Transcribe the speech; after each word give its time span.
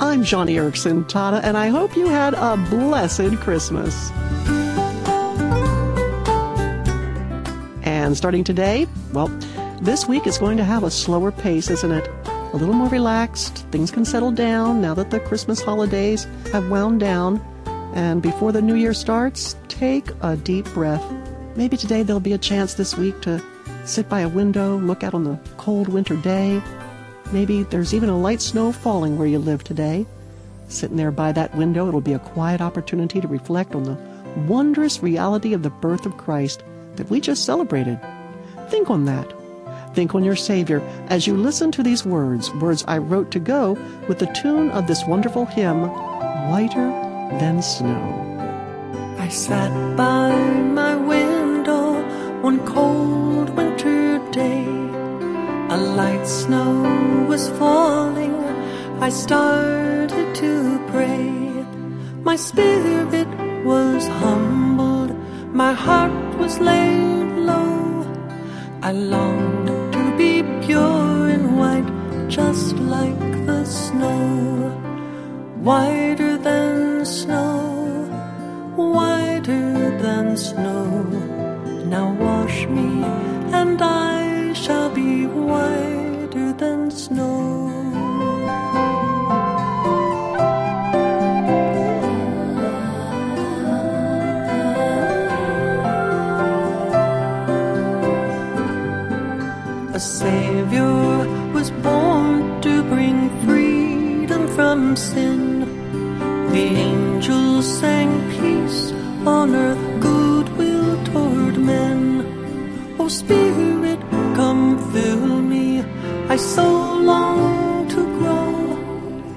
I'm 0.00 0.22
Joni 0.22 0.54
Eareckson 0.54 1.02
Tada, 1.10 1.42
and 1.42 1.56
I 1.56 1.68
hope 1.70 1.96
you 1.96 2.06
had 2.06 2.34
a 2.34 2.56
blessed 2.70 3.36
Christmas. 3.40 4.12
And 7.82 8.16
starting 8.16 8.44
today, 8.44 8.86
well, 9.12 9.26
this 9.82 10.06
week 10.06 10.28
is 10.28 10.38
going 10.38 10.56
to 10.56 10.64
have 10.64 10.84
a 10.84 10.90
slower 10.90 11.32
pace, 11.32 11.68
isn't 11.68 11.90
it? 11.90 12.08
A 12.26 12.56
little 12.56 12.76
more 12.76 12.88
relaxed. 12.88 13.66
Things 13.72 13.90
can 13.90 14.04
settle 14.04 14.30
down 14.30 14.80
now 14.80 14.94
that 14.94 15.10
the 15.10 15.18
Christmas 15.18 15.60
holidays 15.60 16.28
have 16.52 16.70
wound 16.70 17.00
down. 17.00 17.40
And 17.92 18.22
before 18.22 18.52
the 18.52 18.62
new 18.62 18.76
year 18.76 18.94
starts, 18.94 19.56
take 19.66 20.10
a 20.20 20.36
deep 20.36 20.66
breath. 20.66 21.04
Maybe 21.56 21.76
today 21.76 22.04
there'll 22.04 22.20
be 22.20 22.34
a 22.34 22.38
chance 22.38 22.74
this 22.74 22.96
week 22.96 23.20
to 23.22 23.42
sit 23.84 24.08
by 24.08 24.20
a 24.20 24.28
window, 24.28 24.78
look 24.78 25.02
out 25.02 25.14
on 25.14 25.24
the 25.24 25.40
cold 25.56 25.88
winter 25.88 26.14
day. 26.14 26.62
Maybe 27.32 27.62
there's 27.62 27.92
even 27.92 28.08
a 28.08 28.18
light 28.18 28.40
snow 28.40 28.72
falling 28.72 29.18
where 29.18 29.28
you 29.28 29.38
live 29.38 29.62
today. 29.62 30.06
Sitting 30.68 30.96
there 30.96 31.10
by 31.10 31.32
that 31.32 31.54
window, 31.54 31.88
it'll 31.88 32.00
be 32.00 32.14
a 32.14 32.18
quiet 32.18 32.60
opportunity 32.60 33.20
to 33.20 33.28
reflect 33.28 33.74
on 33.74 33.84
the 33.84 33.98
wondrous 34.46 35.02
reality 35.02 35.52
of 35.52 35.62
the 35.62 35.70
birth 35.70 36.06
of 36.06 36.16
Christ 36.16 36.62
that 36.96 37.10
we 37.10 37.20
just 37.20 37.44
celebrated. 37.44 38.00
Think 38.68 38.90
on 38.90 39.04
that. 39.06 39.32
Think 39.94 40.14
on 40.14 40.24
your 40.24 40.36
Savior 40.36 40.80
as 41.08 41.26
you 41.26 41.36
listen 41.36 41.70
to 41.72 41.82
these 41.82 42.04
words, 42.04 42.50
words 42.54 42.84
I 42.86 42.98
wrote 42.98 43.30
to 43.32 43.40
go 43.40 43.72
with 44.08 44.18
the 44.18 44.32
tune 44.34 44.70
of 44.70 44.86
this 44.86 45.04
wonderful 45.06 45.46
hymn, 45.46 45.88
Whiter 46.50 46.88
Than 47.40 47.62
Snow. 47.62 48.24
I 49.18 49.28
sat 49.28 49.96
by 49.96 50.34
my 50.34 50.96
window 50.96 52.02
one 52.40 52.64
cold 52.66 53.50
winter 53.50 54.18
day. 54.30 54.64
A 55.70 55.76
light 55.76 56.26
snow 56.26 57.17
was 57.38 57.48
falling. 57.58 58.34
I 59.06 59.10
started 59.10 60.28
to 60.42 60.52
pray. 60.90 61.30
My 62.28 62.34
spirit 62.34 63.30
was 63.64 64.02
humbled. 64.22 65.10
My 65.62 65.72
heart 65.72 66.38
was 66.42 66.58
laid 66.58 67.30
low. 67.50 67.76
I 68.82 68.90
longed 68.92 69.92
to 69.96 70.02
be 70.20 70.32
pure 70.66 71.28
and 71.34 71.46
white, 71.60 71.90
just 72.28 72.74
like 72.96 73.30
the 73.46 73.64
snow, 73.64 74.72
whiter 75.68 76.34
than 76.38 77.04
snow, 77.04 77.54
whiter 78.94 79.68
than 80.04 80.36
snow. 80.36 80.86
Now 81.94 82.08
wash 82.26 82.66
me, 82.66 82.88
and 83.60 83.80
I 83.80 84.17
snow. 86.98 87.68
A 99.94 100.00
Savior 100.00 100.84
was 101.52 101.70
born 101.70 102.60
to 102.62 102.82
bring 102.84 103.30
freedom 103.44 104.48
from 104.56 104.96
sin. 104.96 105.60
The 106.52 106.66
angels 106.88 107.66
sang 107.80 108.10
peace 108.30 108.92
on 109.26 109.54
earth, 109.54 109.84
goodwill 110.00 111.04
toward 111.04 111.56
men. 111.58 112.00
O 112.98 113.08
Spirit, 113.08 114.00
come 114.34 114.78
fill 114.92 115.26
me. 115.42 115.47
I 116.28 116.36
so 116.36 116.68
long 117.12 117.88
to 117.88 118.00
grow. 118.18 118.52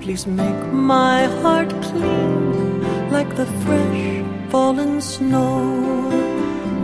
Please 0.00 0.26
make 0.26 0.62
my 0.72 1.24
heart 1.40 1.70
clean 1.82 3.10
like 3.10 3.34
the 3.36 3.46
fresh 3.62 4.50
fallen 4.50 5.00
snow, 5.00 6.10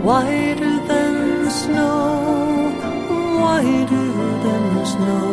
whiter 0.03 0.75
than 0.87 1.49
snow 1.49 2.39
whiter 3.39 4.11
than 4.45 4.85
snow. 4.85 5.25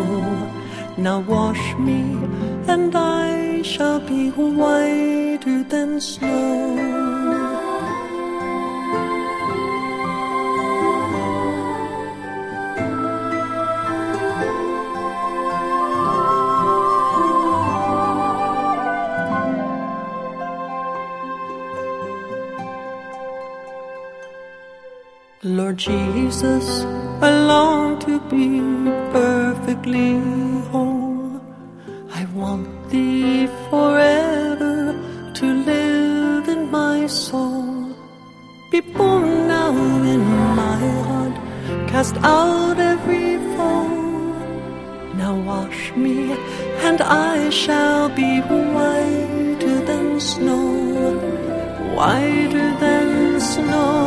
Now 0.96 1.20
wash 1.20 1.64
me, 1.76 2.00
and 2.72 2.94
I 2.94 3.62
shall 3.62 4.00
be 4.00 4.30
whiter 4.30 5.62
than 5.64 6.00
snow. 6.00 7.05
Lord 25.46 25.76
Jesus, 25.76 26.82
I 27.22 27.30
long 27.30 28.00
to 28.00 28.18
be 28.28 28.58
perfectly 29.12 30.18
whole. 30.72 31.40
I 32.10 32.24
want 32.34 32.66
thee 32.90 33.46
forever 33.70 35.00
to 35.34 35.46
live 35.46 36.48
in 36.48 36.68
my 36.68 37.06
soul. 37.06 37.94
Be 38.72 38.80
born 38.80 39.46
now 39.46 39.70
in 39.70 40.24
my 40.56 40.80
heart, 41.06 41.36
cast 41.90 42.16
out 42.24 42.80
every 42.80 43.36
foe. 43.54 43.86
Now 45.14 45.36
wash 45.46 45.92
me, 45.92 46.32
and 46.82 47.00
I 47.00 47.50
shall 47.50 48.08
be 48.08 48.40
whiter 48.40 49.78
than 49.86 50.18
snow, 50.18 51.14
whiter 51.94 52.68
than 52.80 53.40
snow 53.40 54.05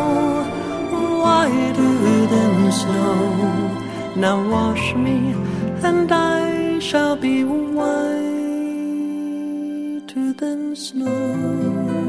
whiter 1.50 2.28
than 2.28 2.72
snow. 2.72 3.22
Now 4.16 4.38
wash 4.50 4.94
me, 4.96 5.18
and 5.84 6.12
I 6.12 6.80
shall 6.80 7.16
be 7.16 7.44
whiter 7.44 7.94
than 10.42 10.76
snow. 10.76 12.09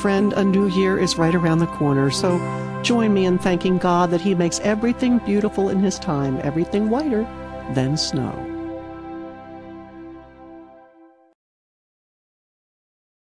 Friend, 0.00 0.32
a 0.32 0.42
new 0.42 0.66
year 0.66 0.98
is 0.98 1.18
right 1.18 1.34
around 1.34 1.58
the 1.58 1.66
corner, 1.66 2.10
so 2.10 2.38
join 2.82 3.12
me 3.12 3.26
in 3.26 3.36
thanking 3.38 3.76
God 3.76 4.10
that 4.12 4.22
He 4.22 4.34
makes 4.34 4.58
everything 4.60 5.18
beautiful 5.18 5.68
in 5.68 5.80
His 5.80 5.98
time, 5.98 6.40
everything 6.42 6.88
whiter 6.88 7.24
than 7.74 7.98
snow. 7.98 8.59